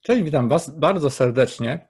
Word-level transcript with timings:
Cześć, 0.00 0.22
witam 0.22 0.48
Was 0.48 0.78
bardzo 0.78 1.10
serdecznie. 1.10 1.88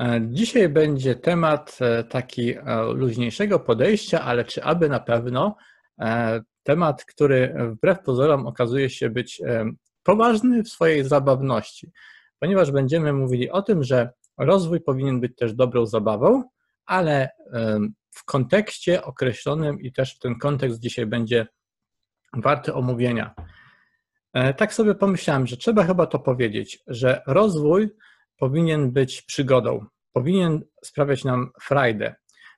E, 0.00 0.20
dzisiaj 0.30 0.68
będzie 0.68 1.14
temat 1.14 1.78
e, 1.80 2.04
taki 2.04 2.54
e, 2.54 2.62
luźniejszego 2.92 3.60
podejścia, 3.60 4.20
ale 4.20 4.44
czy 4.44 4.64
aby 4.64 4.88
na 4.88 5.00
pewno 5.00 5.56
temat, 6.62 7.04
który 7.04 7.54
wbrew 7.70 8.00
pozorom 8.00 8.46
okazuje 8.46 8.90
się 8.90 9.10
być 9.10 9.42
poważny 10.02 10.62
w 10.62 10.68
swojej 10.68 11.04
zabawności, 11.04 11.90
ponieważ 12.38 12.70
będziemy 12.70 13.12
mówili 13.12 13.50
o 13.50 13.62
tym, 13.62 13.84
że 13.84 14.10
rozwój 14.38 14.80
powinien 14.80 15.20
być 15.20 15.36
też 15.36 15.54
dobrą 15.54 15.86
zabawą, 15.86 16.42
ale 16.86 17.28
w 18.10 18.24
kontekście 18.24 19.04
określonym 19.04 19.80
i 19.80 19.92
też 19.92 20.18
ten 20.18 20.38
kontekst 20.38 20.80
dzisiaj 20.80 21.06
będzie 21.06 21.46
warty 22.36 22.74
omówienia. 22.74 23.34
E, 24.32 24.54
tak 24.54 24.74
sobie 24.74 24.94
pomyślałem, 24.94 25.46
że 25.46 25.56
trzeba 25.56 25.84
chyba 25.84 26.06
to 26.06 26.18
powiedzieć, 26.18 26.78
że 26.86 27.22
rozwój 27.26 27.88
powinien 28.36 28.90
być 28.90 29.22
przygodą, 29.22 29.86
powinien 30.12 30.62
sprawiać 30.84 31.24
nam 31.24 31.50
frajdę, 31.62 32.14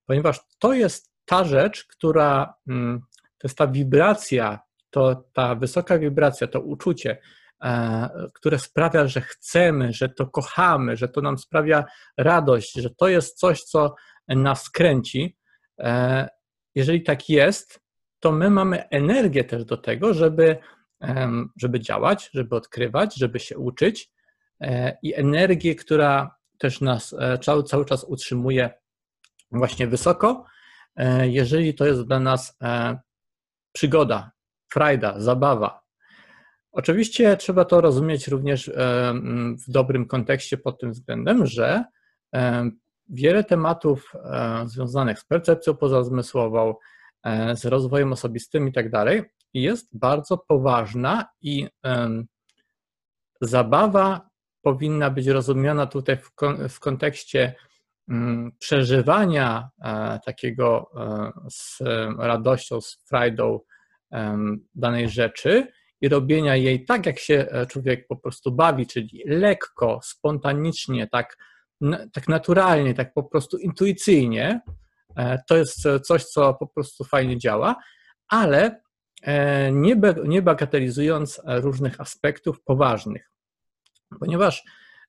ponieważ 0.07 0.41
to 0.59 0.73
jest 0.73 1.13
ta 1.25 1.45
rzecz, 1.45 1.85
która, 1.85 2.55
mm, 2.69 3.01
to 3.13 3.49
jest 3.49 3.59
ta 3.59 3.67
wibracja, 3.67 4.59
to 4.91 5.25
ta 5.33 5.55
wysoka 5.55 5.99
wibracja, 5.99 6.47
to 6.47 6.61
uczucie, 6.61 7.19
e, 7.63 8.09
które 8.35 8.59
sprawia, 8.59 9.07
że 9.07 9.21
chcemy, 9.21 9.93
że 9.93 10.09
to 10.09 10.27
kochamy, 10.27 10.97
że 10.97 11.09
to 11.09 11.21
nam 11.21 11.39
sprawia 11.39 11.85
radość, 12.19 12.73
że 12.73 12.91
to 12.91 13.09
jest 13.09 13.39
coś, 13.39 13.63
co 13.63 13.95
nas 14.29 14.71
kręci. 14.71 15.37
E, 15.79 16.29
jeżeli 16.75 17.03
tak 17.03 17.29
jest, 17.29 17.81
to 18.21 18.33
my 18.33 18.51
mamy 18.51 18.89
energię 18.89 19.45
też 19.45 19.65
do 19.65 19.77
tego, 19.77 20.15
żeby 20.15 20.59
żeby 21.57 21.81
działać, 21.81 22.31
żeby 22.35 22.57
odkrywać, 22.57 23.15
żeby 23.17 23.41
się 23.41 23.59
uczyć 23.59 24.11
e, 24.61 24.99
i 25.03 25.15
energię, 25.15 25.75
która 25.75 26.37
też 26.59 26.81
nas 26.81 27.15
e, 27.19 27.39
cały, 27.39 27.85
czas 27.85 28.05
utrzymuje 28.05 28.71
właśnie 29.51 29.87
wysoko, 29.87 30.45
e, 30.97 31.29
jeżeli 31.29 31.75
to 31.75 31.87
jest 31.87 32.03
dla 32.03 32.21
nas 32.21 32.59
przygoda, 33.73 34.31
frajda, 34.73 35.21
zabawa. 35.21 35.81
Oczywiście 36.73 37.37
trzeba 37.37 37.65
to 37.65 37.81
rozumieć 37.81 38.29
również 38.29 38.71
w 39.67 39.71
dobrym 39.71 40.07
kontekście 40.07 40.57
pod 40.57 40.81
tym 40.81 40.93
względem, 40.93 41.47
że 41.47 41.85
wiele 43.09 43.45
tematów 43.45 44.13
związanych 44.65 45.19
z 45.19 45.25
percepcją 45.25 45.77
pozazmysłową, 45.77 46.75
z 47.55 47.65
rozwojem 47.65 48.13
osobistym 48.13 48.69
i 48.69 48.73
tak 48.73 48.91
dalej, 48.91 49.25
jest 49.55 49.99
bardzo 49.99 50.39
poważna 50.39 51.29
i 51.43 51.69
zabawa 53.41 54.31
powinna 54.63 55.11
być 55.11 55.27
rozumiana 55.27 55.87
tutaj 55.87 56.17
w, 56.17 56.35
kon, 56.35 56.69
w 56.69 56.81
kontekście 56.81 57.55
um, 58.09 58.53
przeżywania 58.59 59.69
e, 59.85 60.21
takiego 60.27 60.91
e, 60.97 61.33
z 61.51 61.79
radością, 62.19 62.81
z 62.81 63.05
frajdą 63.09 63.61
danej 64.75 65.09
rzeczy 65.09 65.67
i 66.01 66.09
robienia 66.09 66.57
jej 66.57 66.85
tak, 66.85 67.07
jak 67.07 67.19
się 67.19 67.47
e, 67.51 67.67
człowiek 67.67 68.07
po 68.07 68.17
prostu 68.17 68.53
bawi, 68.53 68.87
czyli 68.87 69.23
lekko, 69.27 70.01
spontanicznie, 70.03 71.07
tak, 71.07 71.37
tak 72.13 72.29
naturalnie, 72.29 72.95
tak 72.95 73.15
po 73.15 73.23
prostu 73.23 73.59
intuicyjnie. 73.59 74.61
To 75.49 75.57
jest 75.57 75.89
coś, 76.03 76.25
co 76.25 76.55
po 76.55 76.67
prostu 76.67 77.05
fajnie 77.05 77.39
działa, 77.39 77.77
ale 78.29 78.81
E, 79.23 79.73
nie 80.25 80.43
bagatelizując 80.43 81.41
różnych 81.47 82.01
aspektów 82.01 82.63
poważnych, 82.63 83.31
ponieważ 84.21 84.65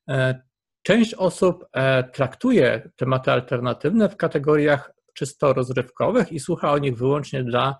e, 0.08 0.42
część 0.82 1.14
osób 1.14 1.64
e, 1.72 2.04
traktuje 2.04 2.90
tematy 2.96 3.32
alternatywne 3.32 4.08
w 4.08 4.16
kategoriach 4.16 4.92
czysto 5.14 5.52
rozrywkowych 5.52 6.32
i 6.32 6.40
słucha 6.40 6.72
o 6.72 6.78
nich 6.78 6.96
wyłącznie 6.96 7.44
dla 7.44 7.76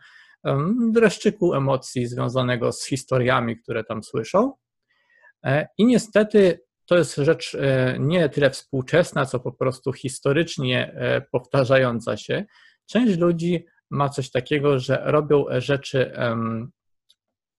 dreszczyku 0.92 1.54
emocji 1.54 2.06
związanego 2.06 2.72
z 2.72 2.86
historiami, 2.86 3.58
które 3.58 3.84
tam 3.84 4.02
słyszą. 4.02 4.52
I 5.78 5.86
niestety 5.86 6.60
to 6.86 6.96
jest 6.96 7.16
rzecz 7.16 7.56
nie 7.98 8.28
tyle 8.28 8.50
współczesna, 8.50 9.26
co 9.26 9.40
po 9.40 9.52
prostu 9.52 9.92
historycznie 9.92 10.94
powtarzająca 11.32 12.16
się. 12.16 12.44
Część 12.86 13.18
ludzi 13.18 13.66
ma 13.92 14.08
coś 14.08 14.30
takiego, 14.30 14.78
że 14.78 15.02
robią 15.04 15.44
rzeczy 15.58 16.12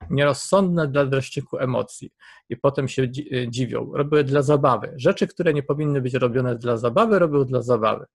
nierozsądne 0.09 0.87
dla 0.87 1.05
dreszczyku 1.05 1.57
emocji 1.57 2.11
i 2.49 2.57
potem 2.57 2.87
się 2.87 3.03
e, 3.03 3.09
dziwią. 3.49 3.91
Robią 3.93 4.23
dla 4.23 4.41
zabawy. 4.41 4.93
Rzeczy, 4.95 5.27
które 5.27 5.53
nie 5.53 5.63
powinny 5.63 6.01
być 6.01 6.13
robione 6.13 6.55
dla 6.55 6.77
zabawy, 6.77 7.19
robią 7.19 7.45
dla 7.45 7.61
zabawy. 7.61 8.05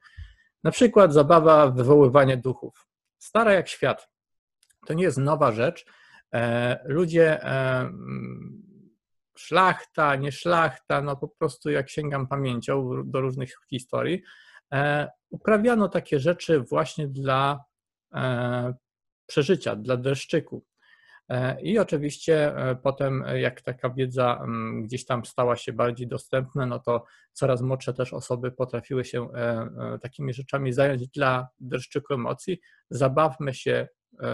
Na 0.65 0.71
przykład 0.71 1.12
zabawa 1.12 1.71
wywoływanie 1.71 2.37
duchów. 2.37 2.87
Stara 3.19 3.53
jak 3.53 3.69
świat. 3.69 4.09
To 4.87 4.95
nie 4.95 5.05
jest 5.05 5.19
nowa 5.19 5.53
rzecz. 5.53 5.84
E, 6.34 6.78
ludzie, 6.84 7.45
e, 7.45 7.91
szlachta, 9.39 10.17
nie 10.17 10.33
szlachta, 10.33 11.03
no 11.03 11.17
po 11.17 11.28
prostu 11.28 11.71
jak 11.71 11.91
sięgam 11.91 12.28
pamięcią 12.28 13.03
do 13.05 13.21
różnych 13.21 13.55
historii, 13.71 14.23
uprawiano 15.31 15.89
takie 15.89 16.21
rzeczy 16.21 16.61
właśnie 16.61 17.09
dla 17.09 17.61
E, 17.61 17.68
przeżycia, 19.27 19.77
dla 19.77 19.97
dreszczyku. 19.97 20.65
E, 21.29 21.61
I 21.61 21.79
oczywiście 21.79 22.57
e, 22.57 22.77
potem, 22.77 23.25
jak 23.35 23.61
taka 23.61 23.91
wiedza 23.91 24.41
mm, 24.45 24.83
gdzieś 24.83 25.05
tam 25.05 25.25
stała 25.25 25.57
się 25.57 25.73
bardziej 25.73 26.07
dostępna, 26.07 26.67
no 26.67 26.79
to 26.79 27.05
coraz 27.33 27.63
młodsze 27.63 27.95
też 27.95 28.13
osoby 28.13 28.53
potrafiły 28.53 29.05
się 29.05 29.29
takimi 30.03 30.35
rzeczami 30.35 30.73
zająć 30.73 31.09
dla 31.09 31.49
dreszczyku 31.61 32.15
emocji. 32.15 32.61
Zabawmy 32.91 33.55
się, 33.55 33.89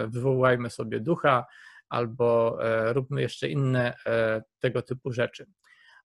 wywołajmy 0.09 0.71
sobie 0.71 1.01
ducha, 1.01 1.47
albo 1.89 2.59
róbmy 2.93 3.21
jeszcze 3.23 3.49
inne 3.49 3.95
tego 4.61 4.83
typu 4.83 5.12
rzeczy. 5.12 5.47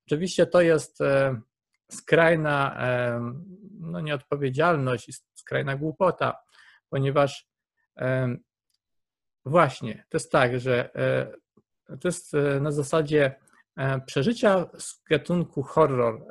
Oczywiście 0.08 0.46
to 0.46 0.62
jest 0.62 1.00
skrajna 1.92 2.78
no, 3.80 4.02
nieodpowiedzialność 4.02 5.10
i 5.10 5.14
skrajna 5.34 5.76
głupota, 5.76 6.38
ponieważ 6.90 7.49
Właśnie, 9.46 10.04
to 10.10 10.18
jest 10.18 10.32
tak, 10.32 10.60
że 10.60 10.96
e, 10.96 11.98
to 11.98 12.08
jest 12.08 12.34
e, 12.34 12.60
na 12.60 12.72
zasadzie 12.72 13.36
e, 13.78 14.02
przeżycia 14.02 14.66
z 14.78 15.04
gatunku 15.10 15.64
horror. 15.64 16.26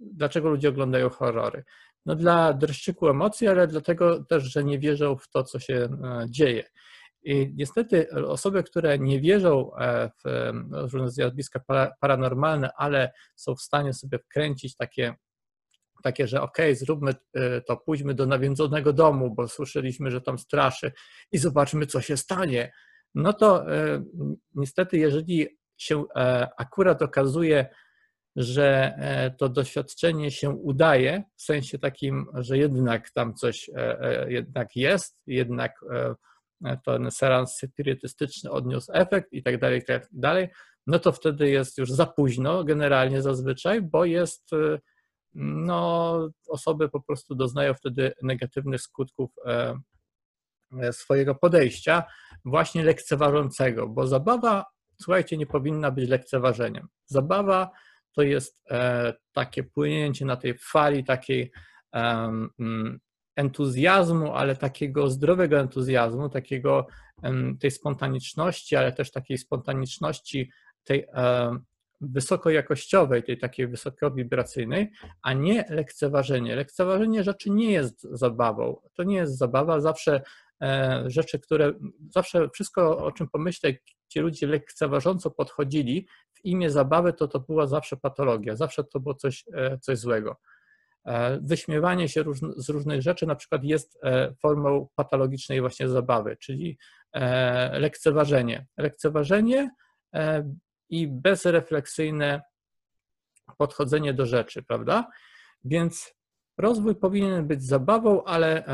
Dlaczego 0.00 0.48
ludzie 0.48 0.68
oglądają 0.68 1.08
horrory? 1.08 1.64
No 2.06 2.14
dla 2.14 2.52
dreszczyku 2.52 3.08
emocji, 3.08 3.48
ale 3.48 3.66
dlatego 3.66 4.24
też, 4.24 4.44
że 4.44 4.64
nie 4.64 4.78
wierzą 4.78 5.16
w 5.16 5.28
to, 5.28 5.44
co 5.44 5.58
się 5.58 5.88
dzieje. 6.28 6.64
I 7.22 7.52
niestety 7.54 8.10
osoby, 8.10 8.62
które 8.62 8.98
nie 8.98 9.20
wierzą 9.20 9.70
w 10.24 10.92
różne 10.92 11.10
zjawiska 11.10 11.60
paranormalne, 12.00 12.70
ale 12.76 13.12
są 13.36 13.54
w 13.54 13.60
stanie 13.60 13.92
sobie 13.92 14.18
wkręcić 14.18 14.76
takie 14.76 15.14
takie, 16.02 16.28
że 16.28 16.42
ok, 16.42 16.58
zróbmy 16.72 17.10
y, 17.10 17.62
to, 17.66 17.76
pójdźmy 17.76 18.14
do 18.14 18.26
nawiedzonego 18.26 18.92
domu, 18.92 19.34
bo 19.34 19.48
słyszeliśmy, 19.48 20.10
że 20.10 20.20
tam 20.20 20.38
straszy 20.38 20.92
i 21.32 21.38
zobaczmy, 21.38 21.86
co 21.86 22.00
się 22.00 22.16
stanie. 22.16 22.72
No 23.14 23.32
to 23.32 23.74
y, 23.74 24.02
niestety, 24.54 24.98
jeżeli 24.98 25.48
się 25.76 26.04
e, 26.16 26.48
akurat 26.56 27.02
okazuje, 27.02 27.66
że 28.36 28.94
e, 28.98 29.30
to 29.30 29.48
doświadczenie 29.48 30.30
się 30.30 30.50
udaje, 30.50 31.24
w 31.36 31.42
sensie 31.42 31.78
takim, 31.78 32.26
że 32.34 32.58
jednak 32.58 33.10
tam 33.10 33.34
coś 33.34 33.70
e, 33.76 34.26
jednak 34.28 34.76
jest, 34.76 35.18
jednak 35.26 35.80
ten 36.84 37.10
seans 37.10 37.56
spirytystyczny 37.56 38.50
odniósł 38.50 38.92
efekt 38.94 39.32
i 39.32 39.42
tak 39.42 39.58
dalej, 39.58 39.80
i 39.80 39.84
tak 39.84 40.08
dalej, 40.12 40.48
no 40.86 40.98
to 40.98 41.12
wtedy 41.12 41.48
jest 41.48 41.78
już 41.78 41.92
za 41.92 42.06
późno 42.06 42.64
generalnie 42.64 43.22
zazwyczaj, 43.22 43.82
bo 43.82 44.04
jest 44.04 44.50
no, 45.38 46.28
osoby 46.48 46.88
po 46.88 47.00
prostu 47.00 47.34
doznają 47.34 47.74
wtedy 47.74 48.12
negatywnych 48.22 48.80
skutków 48.80 49.30
e, 49.46 49.78
e, 50.80 50.92
swojego 50.92 51.34
podejścia, 51.34 52.04
właśnie 52.44 52.84
lekceważącego, 52.84 53.88
bo 53.88 54.06
zabawa, 54.06 54.64
słuchajcie, 55.00 55.36
nie 55.36 55.46
powinna 55.46 55.90
być 55.90 56.08
lekceważeniem. 56.08 56.88
Zabawa 57.06 57.70
to 58.12 58.22
jest 58.22 58.62
e, 58.70 59.14
takie 59.32 59.64
płynięcie 59.64 60.24
na 60.24 60.36
tej 60.36 60.58
fali 60.58 61.04
takiej 61.04 61.52
entuzjazmu, 63.36 64.34
ale 64.34 64.56
takiego 64.56 65.10
zdrowego 65.10 65.60
entuzjazmu, 65.60 66.28
takiego 66.28 66.86
tej 67.60 67.70
spontaniczności, 67.70 68.76
ale 68.76 68.92
też 68.92 69.10
takiej 69.10 69.38
spontaniczności 69.38 70.50
tej 70.84 71.06
wysokojakościowej, 72.00 73.22
tej 73.22 73.38
takiej 73.38 73.68
wysokowibracyjnej, 73.68 74.92
a 75.22 75.32
nie 75.32 75.64
lekceważenie. 75.68 76.56
Lekceważenie 76.56 77.24
rzeczy 77.24 77.50
nie 77.50 77.72
jest 77.72 78.02
zabawą. 78.02 78.80
To 78.94 79.02
nie 79.02 79.16
jest 79.16 79.38
zabawa. 79.38 79.80
Zawsze 79.80 80.22
e, 80.62 81.04
rzeczy, 81.06 81.38
które, 81.38 81.72
zawsze 82.10 82.48
wszystko, 82.50 82.98
o 82.98 83.12
czym 83.12 83.28
pomyślę, 83.28 83.72
ci 84.08 84.20
ludzie 84.20 84.46
lekceważąco 84.46 85.30
podchodzili 85.30 86.06
w 86.32 86.44
imię 86.44 86.70
zabawy, 86.70 87.12
to 87.12 87.28
to 87.28 87.40
była 87.40 87.66
zawsze 87.66 87.96
patologia, 87.96 88.56
zawsze 88.56 88.84
to 88.84 89.00
było 89.00 89.14
coś, 89.14 89.44
coś 89.80 89.98
złego. 89.98 90.36
Wyśmiewanie 91.40 92.08
się 92.08 92.24
z 92.56 92.68
różnych 92.68 93.02
rzeczy 93.02 93.26
na 93.26 93.34
przykład 93.34 93.64
jest 93.64 93.98
formą 94.42 94.88
patologicznej 94.94 95.60
właśnie 95.60 95.88
zabawy, 95.88 96.36
czyli 96.40 96.78
lekceważenie. 97.72 98.66
Lekceważenie 98.76 99.70
i 100.88 101.08
bezrefleksyjne 101.08 102.42
podchodzenie 103.58 104.14
do 104.14 104.26
rzeczy, 104.26 104.62
prawda? 104.62 105.10
Więc 105.64 106.14
rozwój 106.58 106.94
powinien 106.94 107.46
być 107.46 107.64
zabawą, 107.64 108.24
ale, 108.24 108.64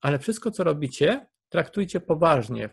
ale 0.00 0.18
wszystko, 0.18 0.50
co 0.50 0.64
robicie, 0.64 1.26
traktujcie 1.48 2.00
poważnie. 2.00 2.70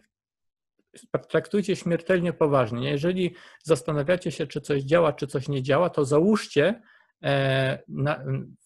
Traktujcie 1.29 1.75
śmiertelnie 1.75 2.33
poważnie. 2.33 2.91
Jeżeli 2.91 3.35
zastanawiacie 3.63 4.31
się, 4.31 4.47
czy 4.47 4.61
coś 4.61 4.83
działa, 4.83 5.13
czy 5.13 5.27
coś 5.27 5.49
nie 5.49 5.63
działa, 5.63 5.89
to 5.89 6.05
załóżcie 6.05 6.81
e, 7.23 7.83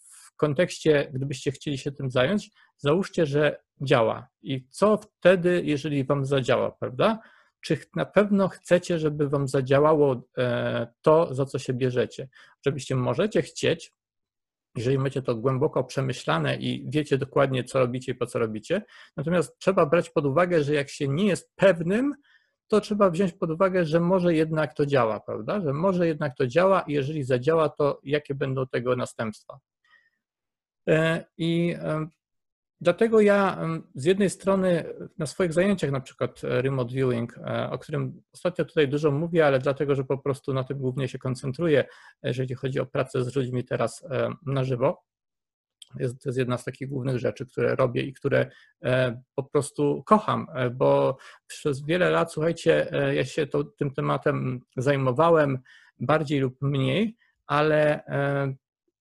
w 0.10 0.36
kontekście, 0.36 1.12
gdybyście 1.14 1.52
chcieli 1.52 1.78
się 1.78 1.92
tym 1.92 2.12
zająć, 2.12 2.52
załóżcie, 2.78 3.26
że 3.26 3.60
działa. 3.82 4.28
I 4.42 4.68
co 4.70 4.98
wtedy, 4.98 5.62
jeżeli 5.66 6.04
wam 6.04 6.26
zadziała, 6.26 6.72
prawda? 6.72 7.20
Czy 7.62 7.78
na 7.96 8.06
pewno 8.06 8.48
chcecie, 8.48 9.00
żeby 9.00 9.30
Wam 9.30 9.48
zadziałało 9.48 10.24
e, 10.38 10.88
to, 11.02 11.36
za 11.36 11.46
co 11.46 11.60
się 11.60 11.74
bierzecie. 11.74 12.30
Oczywiście 12.62 12.96
możecie 12.96 13.42
chcieć, 13.42 13.94
jeżeli 14.76 14.98
macie 14.98 15.22
to 15.22 15.36
głęboko 15.36 15.84
przemyślane 15.84 16.56
i 16.56 16.86
wiecie 16.90 17.18
dokładnie, 17.18 17.64
co 17.64 17.80
robicie 17.80 18.12
i 18.12 18.16
po 18.16 18.26
co 18.26 18.40
robicie. 18.40 18.82
Natomiast 19.18 19.58
trzeba 19.60 19.86
brać 19.86 20.10
pod 20.10 20.26
uwagę, 20.26 20.64
że 20.64 20.74
jak 20.74 20.90
się 20.90 21.08
nie 21.08 21.26
jest 21.26 21.52
pewnym, 21.56 22.16
to 22.68 22.82
trzeba 22.82 23.10
wziąć 23.10 23.34
pod 23.34 23.52
uwagę, 23.52 23.86
że 23.86 24.00
może 24.00 24.34
jednak 24.34 24.74
to 24.74 24.86
działa, 24.86 25.20
prawda? 25.20 25.62
Że 25.62 25.74
może 25.74 26.08
jednak 26.08 26.38
to 26.38 26.48
działa 26.48 26.82
i 26.82 26.94
jeżeli 26.94 27.24
zadziała, 27.24 27.70
to 27.70 28.00
jakie 28.04 28.36
będą 28.36 28.68
tego 28.68 28.96
następstwa. 28.96 29.60
E, 30.90 31.26
I 31.38 31.76
e, 31.80 32.08
Dlatego 32.82 33.22
ja 33.22 33.60
z 33.96 34.06
jednej 34.06 34.30
strony 34.30 34.86
na 35.18 35.26
swoich 35.26 35.54
zajęciach, 35.54 35.92
na 35.92 36.02
przykład 36.02 36.44
e, 36.44 36.62
remote 36.62 36.94
viewing, 36.94 37.38
e, 37.38 37.70
o 37.70 37.78
którym 37.78 38.22
ostatnio 38.34 38.66
tutaj 38.66 38.88
dużo 38.88 39.12
mówię, 39.12 39.46
ale 39.46 39.60
dlatego, 39.60 39.96
że 39.96 40.04
po 40.04 40.18
prostu 40.18 40.54
na 40.54 40.64
tym 40.64 40.78
głównie 40.78 41.08
się 41.08 41.18
koncentruję, 41.20 41.86
jeżeli 42.24 42.56
chodzi 42.56 42.80
o 42.80 42.86
pracę 42.86 43.24
z 43.24 43.36
ludźmi 43.36 43.64
teraz 43.64 44.04
e, 44.04 44.30
na 44.46 44.64
żywo. 44.64 45.04
Jest, 46.00 46.22
to 46.22 46.30
jest 46.30 46.40
jedna 46.40 46.58
z 46.58 46.64
takich 46.64 46.90
głównych 46.90 47.20
rzeczy, 47.20 47.46
które 47.46 47.76
robię 47.76 48.02
i 48.02 48.14
które 48.14 48.52
po 49.36 49.44
prostu 49.44 50.04
kocham, 50.06 50.48
bo 50.74 51.18
przez 51.48 51.86
wiele 51.86 52.10
lat, 52.10 52.34
słuchajcie, 52.34 52.92
ja 53.14 53.26
się 53.26 53.48
to, 53.48 53.64
tym 53.64 53.94
tematem 53.94 54.60
zajmowałem 54.78 55.60
bardziej 56.00 56.40
lub 56.40 56.62
mniej, 56.62 57.18
ale 57.46 58.04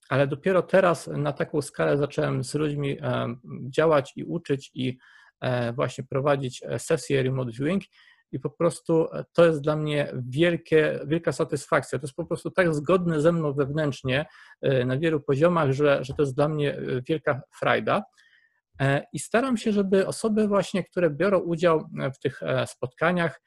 ale 0.09 0.27
dopiero 0.27 0.61
teraz 0.61 1.07
na 1.07 1.33
taką 1.33 1.61
skalę 1.61 1.97
zacząłem 1.97 2.43
z 2.43 2.53
ludźmi 2.53 2.97
e, 3.01 3.35
działać 3.69 4.13
i 4.15 4.23
uczyć 4.23 4.71
i 4.73 4.97
e, 5.41 5.73
właśnie 5.73 6.03
prowadzić 6.03 6.63
e, 6.63 6.79
sesje 6.79 7.23
remote 7.23 7.51
viewing 7.51 7.83
i 8.31 8.39
po 8.39 8.49
prostu 8.49 9.07
to 9.33 9.45
jest 9.45 9.61
dla 9.61 9.75
mnie 9.75 10.13
wielkie, 10.29 10.99
wielka 11.05 11.31
satysfakcja. 11.31 11.99
To 11.99 12.05
jest 12.05 12.15
po 12.15 12.25
prostu 12.25 12.51
tak 12.51 12.75
zgodne 12.75 13.21
ze 13.21 13.31
mną 13.31 13.53
wewnętrznie 13.53 14.25
na 14.85 14.97
wielu 14.97 15.21
poziomach, 15.21 15.71
że, 15.71 16.03
że 16.03 16.13
to 16.13 16.21
jest 16.21 16.35
dla 16.35 16.49
mnie 16.49 16.77
wielka 17.09 17.41
frajda. 17.59 18.03
I 19.13 19.19
staram 19.19 19.57
się, 19.57 19.71
żeby 19.71 20.07
osoby 20.07 20.47
właśnie, 20.47 20.83
które 20.83 21.09
biorą 21.09 21.39
udział 21.39 21.89
w 22.15 22.19
tych 22.19 22.41
spotkaniach, 22.65 23.41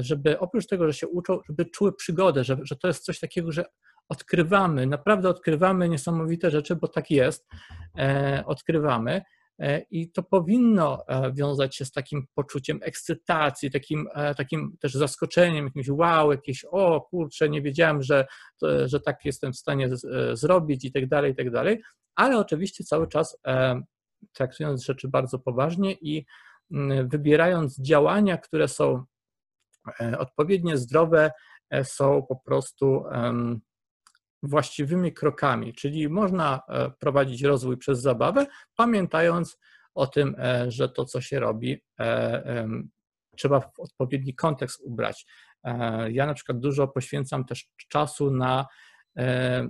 żeby 0.00 0.38
oprócz 0.38 0.66
tego, 0.66 0.86
że 0.86 0.94
się 0.94 1.08
uczą, 1.08 1.40
żeby 1.48 1.66
czuły 1.66 1.92
przygodę, 1.96 2.44
że, 2.44 2.56
że 2.62 2.76
to 2.76 2.88
jest 2.88 3.04
coś 3.04 3.20
takiego, 3.20 3.52
że 3.52 3.64
odkrywamy, 4.08 4.86
naprawdę 4.86 5.28
odkrywamy 5.28 5.88
niesamowite 5.88 6.50
rzeczy, 6.50 6.76
bo 6.76 6.88
tak 6.88 7.10
jest, 7.10 7.48
e, 7.98 8.42
odkrywamy. 8.46 9.22
E, 9.58 9.80
I 9.90 10.10
to 10.10 10.22
powinno 10.22 11.08
e, 11.08 11.32
wiązać 11.32 11.76
się 11.76 11.84
z 11.84 11.92
takim 11.92 12.26
poczuciem 12.34 12.80
ekscytacji, 12.82 13.70
takim, 13.70 14.08
takim 14.36 14.76
też 14.80 14.92
zaskoczeniem, 14.92 15.64
jakimś 15.64 15.88
wow, 15.88 16.32
jakieś 16.32 16.64
o 16.70 17.00
kurczę, 17.00 17.48
nie 17.48 17.62
wiedziałem, 17.62 18.02
że, 18.02 18.26
że 18.84 19.00
tak 19.00 19.24
jestem 19.24 19.52
w 19.52 19.56
stanie 19.56 19.88
zrobić 20.32 20.84
i 20.84 20.92
tak 20.92 21.08
dalej, 21.08 21.32
i 21.32 21.34
tak 21.34 21.50
dalej, 21.50 21.82
ale 22.14 22.38
oczywiście 22.38 22.84
cały 22.84 23.08
czas 23.08 23.38
traktując 24.32 24.84
rzeczy 24.84 25.08
bardzo 25.08 25.38
poważnie 25.38 25.92
i 25.92 26.26
wybierając 27.04 27.80
działania, 27.80 28.36
które 28.36 28.68
są 28.68 29.04
odpowiednio 30.18 30.76
zdrowe, 30.76 31.30
są 31.82 32.22
po 32.28 32.36
prostu 32.36 33.04
właściwymi 34.42 35.12
krokami, 35.12 35.72
czyli 35.72 36.08
można 36.08 36.60
e, 36.68 36.90
prowadzić 36.90 37.42
rozwój 37.42 37.76
przez 37.76 38.00
zabawę, 38.00 38.46
pamiętając 38.76 39.58
o 39.94 40.06
tym, 40.06 40.36
e, 40.38 40.70
że 40.70 40.88
to, 40.88 41.04
co 41.04 41.20
się 41.20 41.40
robi, 41.40 41.82
e, 42.00 42.68
trzeba 43.36 43.60
w 43.60 43.70
odpowiedni 43.78 44.34
kontekst 44.34 44.80
ubrać. 44.80 45.26
Ja 46.08 46.26
na 46.26 46.34
przykład 46.34 46.58
dużo 46.58 46.88
poświęcam 46.88 47.44
też 47.44 47.68
czasu 47.88 48.30
na 48.30 48.66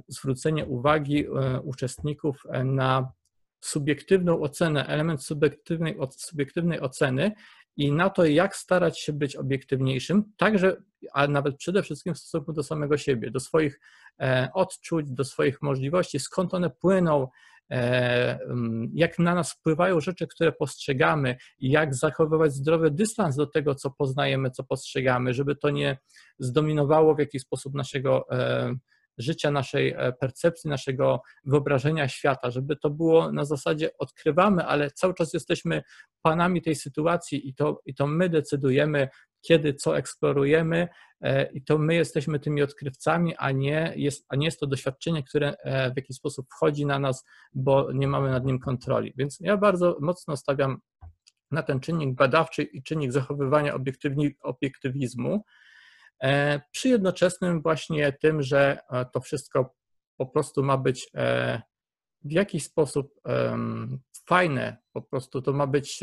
zwrócenie 0.09 0.67
uwagi 0.67 1.26
uczestników 1.62 2.43
na 2.65 3.12
subiektywną 3.61 4.41
ocenę, 4.41 4.87
element 4.87 5.25
subiektywnej, 5.25 5.97
subiektywnej 6.11 6.81
oceny 6.81 7.32
i 7.78 7.92
na 7.92 8.10
to, 8.10 8.25
jak 8.25 8.56
starać 8.56 9.00
się 9.00 9.12
być 9.12 9.36
obiektywniejszym, 9.36 10.25
także, 10.36 10.76
a 11.12 11.28
nawet 11.28 11.56
przede 11.56 11.82
wszystkim 11.82 12.14
w 12.14 12.19
stosunku 12.19 12.52
do 12.52 12.62
samego 12.62 12.96
siebie, 12.96 13.30
do 13.30 13.40
swoich 13.40 13.80
e, 14.20 14.48
odczuć, 14.54 15.10
do 15.10 15.25
swoich 15.25 15.62
możliwości, 15.62 16.19
skąd 16.19 16.54
one 16.54 16.70
płyną, 16.70 17.28
e, 17.70 18.38
jak 18.94 19.19
na 19.19 19.34
nas 19.34 19.52
wpływają 19.52 20.00
rzeczy, 20.00 20.26
które 20.26 20.52
postrzegamy 20.52 21.36
jak 21.60 21.94
zachowywać 21.94 22.52
zdrowy 22.52 22.90
dystans 22.90 23.36
do 23.36 23.46
tego, 23.46 23.75
co 23.75 23.90
poznajemy, 23.90 24.50
co 24.50 24.64
postrzegamy, 24.64 25.34
żeby 25.34 25.56
to 25.56 25.70
nie 25.70 25.98
zdominowało 26.38 27.14
w 27.14 27.19
jakiś 27.19 27.42
sposób 27.42 27.74
naszego 27.74 28.31
e, 28.31 28.74
życia, 29.19 29.50
naszej 29.50 29.94
e, 29.97 30.12
percepcji, 30.12 30.70
naszego 30.70 31.23
wyobrażenia 31.44 32.09
świata, 32.09 32.50
żeby 32.50 32.76
to 32.76 32.91
było 32.91 33.32
na 33.32 33.44
zasadzie 33.44 33.91
odkrywamy, 33.99 34.65
ale 34.65 34.91
cały 34.91 35.15
czas 35.15 35.35
jesteśmy 35.35 35.82
panami 36.23 36.62
tej 36.62 36.75
sytuacji 36.75 37.49
i 37.49 37.55
to, 37.55 37.81
i 37.87 37.94
to 37.94 38.06
my 38.06 38.29
decydujemy, 38.29 39.09
kiedy 39.41 39.75
co 39.75 39.99
eksplorujemy 39.99 40.88
e, 41.20 41.53
i 41.53 41.62
to 41.62 41.79
my 41.79 41.94
jesteśmy 41.94 42.41
tymi 42.41 42.62
odkrywcami, 42.62 43.37
a 43.37 43.50
nie 43.50 43.93
jest, 43.97 44.26
a 44.29 44.37
nie 44.37 44.47
jest 44.47 44.61
to 44.61 44.67
doświadczenie, 44.67 45.23
które 45.23 45.55
e, 45.65 45.93
w 45.93 45.97
jakiś 45.97 46.17
sposób 46.17 46.46
wchodzi 46.51 46.87
na 46.87 46.98
nas, 46.98 47.25
bo 47.53 47.93
nie 47.93 48.08
mamy 48.08 48.31
nad 48.31 48.44
nim 48.44 48.58
kontroli. 48.58 49.13
Więc 49.17 49.39
ja 49.41 49.56
bardzo 49.56 49.96
mocno 50.01 50.37
stawiam 50.37 50.81
na 51.51 51.63
ten 51.63 51.81
czynnik 51.81 52.15
badawczy 52.15 52.63
i 52.63 52.82
czynnik 52.82 53.13
zachowywania 53.13 53.75
obiektywizmu, 54.43 55.44
przy 56.72 56.89
jednoczesnym 56.89 57.63
właśnie 57.63 58.13
tym, 58.13 58.43
że 58.43 58.79
e, 58.91 59.05
to 59.13 59.20
wszystko 59.20 59.75
po 60.17 60.27
prostu 60.27 60.63
ma 60.63 60.79
być 60.79 61.10
e, 61.15 61.63
w 62.25 62.32
jakiś 62.32 62.65
sposób 62.65 63.20
fajne, 64.27 64.77
po 64.93 65.03
prostu 65.03 65.43
to 65.43 65.53
ma 65.53 65.67
być 65.67 66.01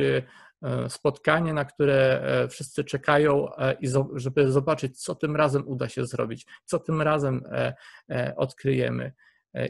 spotkanie, 0.89 1.53
na 1.53 1.65
które 1.65 2.23
wszyscy 2.49 2.83
czekają, 2.83 3.47
żeby 4.15 4.51
zobaczyć, 4.51 5.01
co 5.01 5.15
tym 5.15 5.35
razem 5.35 5.67
uda 5.67 5.89
się 5.89 6.05
zrobić, 6.05 6.45
co 6.65 6.79
tym 6.79 7.01
razem 7.01 7.43
odkryjemy. 8.35 9.11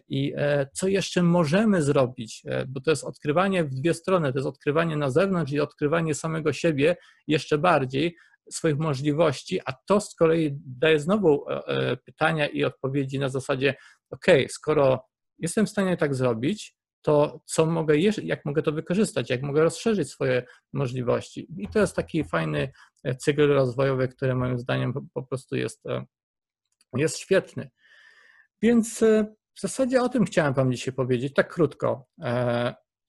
I 0.08 0.34
co 0.74 0.88
jeszcze 0.88 1.24
możemy 1.24 1.82
zrobić, 1.82 2.44
bo 2.68 2.82
to 2.82 2.92
jest 2.92 3.04
odkrywanie 3.04 3.64
w 3.64 3.74
dwie 3.74 3.94
strony, 3.94 4.34
to 4.34 4.40
jest 4.40 4.48
odkrywanie 4.48 4.98
na 4.98 5.10
zewnątrz 5.10 5.52
i 5.52 5.60
odkrywanie 5.60 6.16
samego 6.16 6.54
siebie 6.54 6.98
jeszcze 7.28 7.58
bardziej, 7.58 8.16
swoich 8.52 8.78
możliwości, 8.78 9.60
a 9.66 9.74
to 9.86 10.02
z 10.02 10.16
kolei 10.16 10.52
daje 10.66 11.00
znowu 11.00 11.50
e, 11.50 11.68
e, 11.68 11.98
pytania 11.98 12.48
i 12.48 12.64
odpowiedzi 12.64 13.20
na 13.20 13.30
zasadzie, 13.30 13.76
ok, 14.10 14.26
skoro 14.50 15.06
jestem 15.40 15.66
w 15.66 15.70
stanie 15.70 15.98
tak 15.98 16.16
zrobić, 16.16 16.76
to 17.02 17.42
co 17.46 17.66
mogę 17.66 17.98
jak 18.24 18.46
mogę 18.46 18.62
to 18.62 18.72
wykorzystać, 18.72 19.30
jak 19.30 19.42
mogę 19.42 19.64
rozszerzyć 19.64 20.10
swoje 20.10 20.46
możliwości. 20.74 21.48
I 21.58 21.68
to 21.68 21.80
jest 21.80 21.96
taki 21.96 22.24
fajny 22.24 22.72
e, 23.04 23.16
cykl 23.16 23.48
rozwojowy, 23.48 24.08
który 24.08 24.36
moim 24.36 24.60
zdaniem 24.60 24.94
po 25.14 25.24
prostu 25.24 25.56
jest, 25.56 25.84
jest 26.94 27.18
świetny. 27.18 27.70
Więc 28.62 29.04
w 29.54 29.62
zasadzie 29.62 30.02
o 30.02 30.10
tym 30.10 30.26
chciałem 30.26 30.54
Wam 30.54 30.72
dzisiaj 30.72 30.94
powiedzieć, 30.94 31.34
tak 31.34 31.54
krótko. 31.54 32.08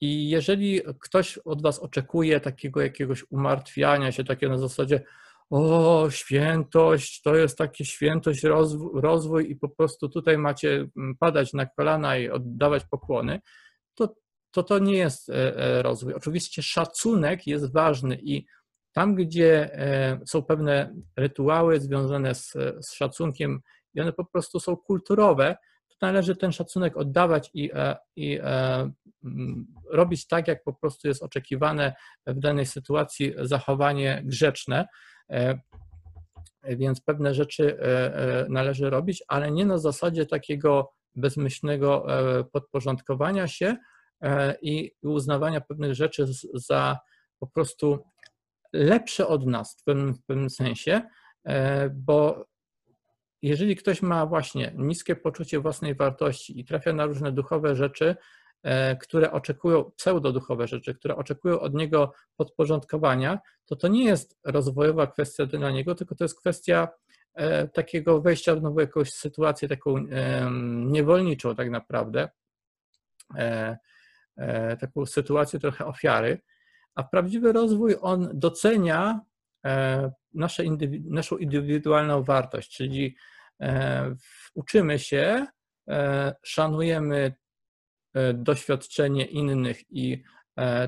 I 0.01 0.29
jeżeli 0.29 0.81
ktoś 0.99 1.37
od 1.37 1.61
Was 1.61 1.79
oczekuje 1.79 2.39
takiego 2.39 2.81
jakiegoś 2.81 3.25
umartwiania 3.29 4.11
się, 4.11 4.23
takiego 4.23 4.51
na 4.51 4.59
zasadzie, 4.59 5.03
o, 5.49 6.07
świętość, 6.09 7.21
to 7.21 7.35
jest 7.35 7.57
takie 7.57 7.85
świętość, 7.85 8.43
rozwój, 8.43 9.01
rozwój 9.01 9.51
i 9.51 9.55
po 9.55 9.69
prostu 9.69 10.09
tutaj 10.09 10.37
macie 10.37 10.87
mm, 10.97 11.15
padać 11.19 11.53
na 11.53 11.65
kolana 11.65 12.17
i 12.17 12.29
oddawać 12.29 12.85
pokłony, 12.85 13.39
to 13.95 14.15
to, 14.51 14.63
to 14.63 14.79
nie 14.79 14.97
jest 14.97 15.29
e, 15.29 15.57
e, 15.57 15.81
rozwój. 15.81 16.13
Oczywiście 16.13 16.63
szacunek 16.63 17.47
jest 17.47 17.73
ważny 17.73 18.19
i 18.21 18.45
tam, 18.93 19.15
gdzie 19.15 19.79
są 20.25 20.43
pewne 20.43 20.95
rytuały 21.17 21.79
związane 21.79 22.35
z, 22.35 22.53
z 22.81 22.93
szacunkiem 22.93 23.61
i 23.93 24.01
one 24.01 24.13
po 24.13 24.25
prostu 24.25 24.59
są 24.59 24.77
kulturowe, 24.77 25.57
to 25.87 25.95
należy 26.01 26.35
ten 26.35 26.51
szacunek 26.51 26.97
oddawać 26.97 27.49
i, 27.53 27.71
i 28.15 28.39
robić 29.91 30.27
tak, 30.27 30.47
jak 30.47 30.63
po 30.63 30.73
prostu 30.73 31.07
jest 31.07 31.23
oczekiwane 31.23 31.93
w 32.27 32.39
danej 32.39 32.65
sytuacji, 32.65 33.33
zachowanie 33.37 34.21
grzeczne. 34.25 34.87
Więc 36.63 37.01
pewne 37.01 37.33
rzeczy 37.33 37.77
należy 38.49 38.89
robić, 38.89 39.23
ale 39.27 39.51
nie 39.51 39.65
na 39.65 39.77
zasadzie 39.77 40.25
takiego 40.25 40.91
bezmyślnego 41.15 42.05
podporządkowania 42.51 43.47
się, 43.47 43.75
E, 44.23 44.57
i 44.61 44.91
uznawania 45.01 45.61
pewnych 45.61 45.93
rzeczy 45.93 46.25
za 46.53 46.99
po 47.39 47.47
prostu 47.47 48.03
lepsze 48.73 49.27
od 49.27 49.45
nas 49.45 49.77
w 49.79 49.83
pewnym, 49.83 50.13
w 50.13 50.23
pewnym 50.23 50.49
sensie, 50.49 51.01
e, 51.43 51.89
bo 51.89 52.45
jeżeli 53.41 53.75
ktoś 53.75 54.01
ma 54.01 54.25
właśnie 54.25 54.73
niskie 54.77 55.15
poczucie 55.15 55.59
własnej 55.59 55.95
wartości 55.95 56.59
i 56.59 56.65
trafia 56.65 56.93
na 56.93 57.05
różne 57.05 57.31
duchowe 57.31 57.75
rzeczy, 57.75 58.05
e, 58.09 58.15
które 59.01 59.31
oczekują, 59.31 59.91
pseudoduchowe 59.91 60.67
rzeczy, 60.67 60.95
które 60.95 61.15
oczekują 61.15 61.59
od 61.59 61.73
niego 61.73 62.13
podporządkowania, 62.35 63.39
to 63.65 63.75
to 63.75 63.87
nie 63.87 64.05
jest 64.05 64.37
rozwojowa 64.45 65.07
kwestia 65.07 65.45
dla 65.45 65.71
niego, 65.71 65.95
tylko 65.95 66.15
to 66.15 66.23
jest 66.23 66.39
kwestia 66.39 66.87
takiego 67.73 68.21
wejścia 68.21 68.55
w 68.55 68.61
nową 68.61 68.79
jakąś 68.79 69.13
sytuację 69.13 69.67
taką 69.67 70.05
niewolniczą 70.85 71.55
tak 71.55 71.69
naprawdę. 71.69 72.29
E, 74.37 74.77
taką 74.77 75.05
sytuację 75.05 75.59
trochę 75.59 75.85
ofiary, 75.85 76.41
a 76.95 77.03
prawdziwy 77.03 77.51
rozwój 77.51 77.95
on 78.01 78.29
docenia 78.33 79.21
e, 79.65 80.11
nasze 80.33 80.63
naszą 81.05 81.37
indywidualną 81.37 82.23
wartość, 82.23 82.71
czyli 82.71 83.15
e, 83.61 84.15
uczymy 84.53 84.99
się, 84.99 85.45
szanujemy 86.43 87.35
doświadczenie 88.33 89.25
innych 89.25 89.91
i 89.91 90.23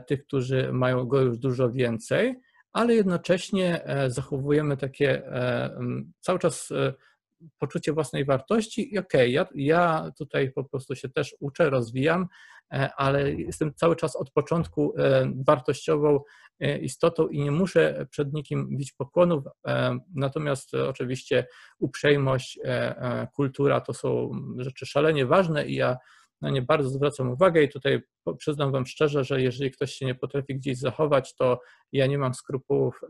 tych, 0.08 0.26
którzy 0.26 0.74
mają 0.74 1.06
go 1.06 1.22
już 1.22 1.38
dużo 1.38 1.72
więcej, 1.72 2.36
ale 2.74 2.96
jednocześnie 2.96 3.82
zachowujemy 4.08 4.78
takie 4.78 5.24
cały 6.20 6.40
czas 6.40 6.70
poczucie 7.58 7.94
własnej 7.94 8.26
wartości 8.26 8.94
i 8.94 8.98
okej, 8.98 9.38
okay, 9.38 9.56
ja, 9.56 9.74
ja 9.74 10.12
tutaj 10.18 10.52
po 10.52 10.64
prostu 10.64 10.96
się 10.96 11.10
też 11.10 11.36
uczę, 11.40 11.70
rozwijam, 11.70 12.28
e, 12.74 12.90
ale 12.98 13.32
jestem 13.32 13.74
cały 13.74 13.96
czas 13.96 14.16
od 14.16 14.32
początku 14.32 14.94
e, 14.98 15.32
wartościową 15.48 16.20
e, 16.60 16.78
istotą 16.78 17.28
i 17.28 17.42
nie 17.42 17.52
muszę 17.52 18.06
przed 18.10 18.34
nikim 18.34 18.78
bić 18.78 18.94
pokłonów, 18.94 19.44
natomiast 20.16 20.74
oczywiście 20.74 21.48
uprzejmość, 21.80 22.60
kultura 23.36 23.82
to 23.82 23.94
są 23.94 24.32
rzeczy 24.58 24.86
szalenie 24.86 25.26
ważne 25.26 25.68
i 25.68 25.76
ja 25.76 25.98
na 26.42 26.50
nie 26.50 26.62
bardzo 26.62 26.90
zwracam 26.90 27.32
uwagę 27.32 27.64
i 27.64 27.70
tutaj 27.70 28.02
przyznam 28.38 28.72
Wam 28.72 28.86
szczerze, 28.86 29.24
że 29.24 29.42
jeżeli 29.42 29.72
ktoś 29.72 29.94
się 29.94 30.06
nie 30.06 30.16
potrafi 30.16 30.56
gdzieś 30.56 30.78
zachować, 30.78 31.36
to 31.36 31.60
ja 31.92 32.08
nie 32.08 32.18
mam 32.18 32.34
skrupułów, 32.34 33.02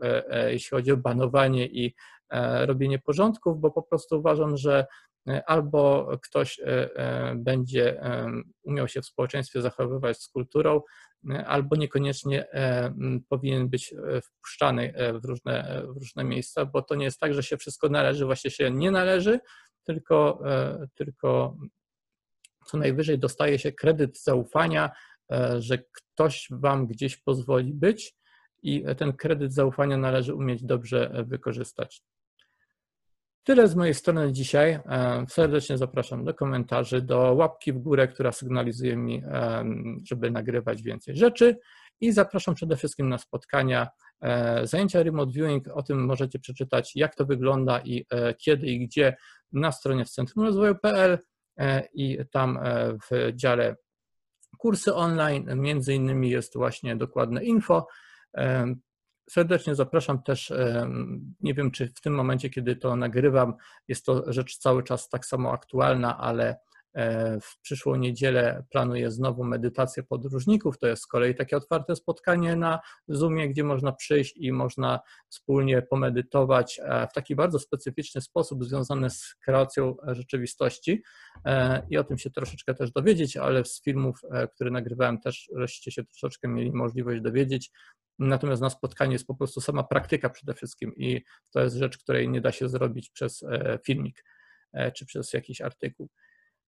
jeśli 0.48 0.70
chodzi 0.70 0.92
o 0.92 0.96
banowanie 0.96 1.66
i 1.66 1.94
E, 2.30 2.66
robienie 2.66 2.98
porządków, 2.98 3.60
bo 3.60 3.70
po 3.70 3.82
prostu 3.82 4.18
uważam, 4.18 4.56
że 4.56 4.86
e, 5.28 5.44
albo 5.46 6.10
ktoś 6.22 6.60
e, 6.64 7.34
będzie 7.36 8.00
umiał 8.62 8.88
się 8.88 9.02
w 9.02 9.06
społeczeństwie 9.06 9.62
zachowywać 9.62 10.22
z 10.22 10.28
kulturą, 10.28 10.80
albo 11.46 11.76
niekoniecznie 11.76 12.46
powinien 13.28 13.68
być 13.68 13.94
wpuszczany 14.22 14.94
w 15.22 15.24
różne, 15.24 15.82
w 15.88 15.96
różne 15.96 16.24
miejsca, 16.24 16.66
bo 16.66 16.82
to 16.82 16.94
nie 16.94 17.04
jest 17.04 17.20
tak, 17.20 17.34
że 17.34 17.42
się 17.42 17.56
wszystko 17.56 17.88
należy, 17.88 18.24
właśnie 18.24 18.50
się 18.50 18.70
nie 18.70 18.90
należy, 18.90 19.40
tylko, 19.84 20.42
tylko 20.94 21.56
co 22.70 22.78
najwyżej 22.78 23.18
dostaje 23.18 23.58
się 23.58 23.72
kredyt 23.72 24.22
zaufania, 24.22 24.90
że 25.58 25.78
ktoś 25.78 26.46
wam 26.50 26.86
gdzieś 26.86 27.16
pozwoli 27.16 27.74
być 27.74 28.14
i 28.62 28.84
ten 28.96 29.12
kredyt 29.12 29.54
zaufania 29.54 29.96
należy 29.96 30.34
umieć 30.34 30.64
dobrze 30.64 31.24
wykorzystać. 31.26 32.02
Tyle 33.44 33.68
z 33.68 33.74
mojej 33.74 33.94
strony 33.94 34.32
dzisiaj. 34.32 34.70
E, 34.70 35.24
serdecznie 35.28 35.78
zapraszam 35.78 36.24
do 36.24 36.34
komentarzy, 36.34 37.02
do 37.02 37.18
łapki 37.18 37.72
w 37.72 37.78
górę, 37.78 38.08
która 38.08 38.32
sygnalizuje 38.32 38.96
mi, 38.96 39.22
e, 39.24 39.64
żeby 40.08 40.30
nagrywać 40.30 40.82
więcej 40.82 41.16
rzeczy. 41.16 41.58
I 42.00 42.12
zapraszam 42.12 42.54
przede 42.54 42.76
wszystkim 42.76 43.08
na 43.08 43.18
spotkania, 43.18 43.88
e, 44.20 44.66
zajęcia 44.66 45.02
remote 45.02 45.32
viewing. 45.32 45.68
O 45.68 45.82
tym 45.82 46.04
możecie 46.04 46.38
przeczytać, 46.38 46.96
jak 46.96 47.14
to 47.14 47.24
wygląda 47.24 47.80
i 47.80 48.06
kiedy 48.38 48.66
i 48.66 48.86
gdzie 48.86 49.16
na 49.52 49.72
stronie 49.72 50.04
w 50.04 50.10
Centrum 50.10 50.44
Rozwoju.pl 50.44 51.18
i 51.94 52.18
tam 52.30 52.58
w 53.10 53.32
dziale 53.34 53.76
kursy 54.58 54.94
online, 54.94 55.46
między 55.54 55.94
innymi 55.94 56.30
jest 56.30 56.54
właśnie 56.56 56.96
dokładne 56.96 57.44
info. 57.44 57.86
Serdecznie 59.30 59.74
zapraszam 59.74 60.22
też, 60.22 60.52
nie 61.40 61.54
wiem 61.54 61.70
czy 61.70 61.86
w 61.88 62.00
tym 62.00 62.14
momencie, 62.14 62.50
kiedy 62.50 62.76
to 62.76 62.96
nagrywam, 62.96 63.54
jest 63.88 64.06
to 64.06 64.32
rzecz 64.32 64.58
cały 64.58 64.82
czas 64.82 65.08
tak 65.08 65.26
samo 65.26 65.52
aktualna, 65.52 66.18
ale 66.18 66.56
E, 66.56 66.69
w 67.40 67.60
przyszłą 67.60 67.94
niedzielę 67.94 68.64
planuję 68.70 69.10
znowu 69.10 69.44
medytację 69.44 70.02
podróżników. 70.02 70.78
To 70.78 70.86
jest 70.86 71.02
z 71.02 71.06
kolei 71.06 71.34
takie 71.34 71.56
otwarte 71.56 71.96
spotkanie 71.96 72.56
na 72.56 72.80
Zoomie, 73.08 73.48
gdzie 73.48 73.64
można 73.64 73.92
przyjść 73.92 74.36
i 74.36 74.52
można 74.52 75.00
wspólnie 75.28 75.82
pomedytować 75.82 76.80
e, 76.82 77.06
w 77.06 77.12
taki 77.12 77.34
bardzo 77.34 77.58
specyficzny 77.58 78.20
sposób 78.20 78.64
związany 78.64 79.10
z 79.10 79.34
kreacją 79.44 79.96
rzeczywistości. 80.06 81.02
E, 81.44 81.86
I 81.90 81.96
o 81.96 82.04
tym 82.04 82.18
się 82.18 82.30
troszeczkę 82.30 82.74
też 82.74 82.92
dowiedzieć, 82.92 83.36
ale 83.36 83.64
z 83.64 83.82
filmów, 83.82 84.20
które 84.54 84.70
nagrywałem, 84.70 85.20
też 85.20 85.50
żeście 85.56 85.90
się 85.90 86.04
troszeczkę 86.04 86.48
mieli 86.48 86.72
możliwość 86.72 87.20
dowiedzieć. 87.20 87.70
Natomiast 88.18 88.62
na 88.62 88.70
spotkanie 88.70 89.12
jest 89.12 89.26
po 89.26 89.34
prostu 89.34 89.60
sama 89.60 89.82
praktyka 89.82 90.30
przede 90.30 90.54
wszystkim 90.54 90.92
i 90.96 91.22
to 91.50 91.60
jest 91.60 91.76
rzecz, 91.76 91.98
której 91.98 92.28
nie 92.28 92.40
da 92.40 92.52
się 92.52 92.68
zrobić 92.68 93.10
przez 93.10 93.44
filmik 93.86 94.24
czy 94.94 95.06
przez 95.06 95.32
jakiś 95.32 95.60
artykuł. 95.60 96.08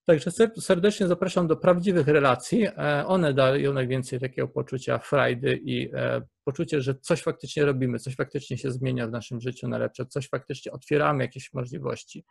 Także 0.06 0.30
serdecznie 0.60 1.06
zapraszam 1.06 1.46
do 1.46 1.56
prawdziwych 1.56 2.08
relacji. 2.08 2.64
E, 2.64 3.06
one 3.06 3.34
dają 3.34 3.72
najwięcej 3.72 4.20
takiego 4.20 4.48
poczucia 4.48 4.98
frajdy 4.98 5.60
i 5.64 5.90
e, 5.94 6.22
poczucie, 6.44 6.80
że 6.80 6.94
coś 6.94 7.22
faktycznie 7.22 7.64
robimy, 7.64 7.98
coś 7.98 8.16
faktycznie 8.16 8.58
się 8.58 8.70
zmienia 8.70 9.06
w 9.06 9.10
naszym 9.10 9.40
życiu 9.40 9.68
na 9.68 9.78
lepsze, 9.78 10.06
coś 10.06 10.28
faktycznie 10.28 10.72
otwieramy 10.72 11.24
jakieś 11.24 11.52
możliwości, 11.52 12.24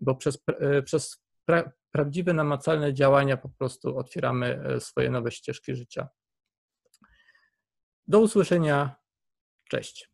bo 0.00 0.14
przez, 0.14 0.38
e, 0.60 0.82
przez 0.82 1.22
pra, 1.44 1.72
prawdziwe, 1.90 2.32
namacalne 2.32 2.94
działania 2.94 3.36
po 3.36 3.48
prostu 3.48 3.98
otwieramy 3.98 4.64
swoje 4.78 5.10
nowe 5.10 5.30
ścieżki 5.30 5.74
życia. 5.74 6.08
Do 8.06 8.20
usłyszenia. 8.20 8.96
Cześć. 9.68 10.13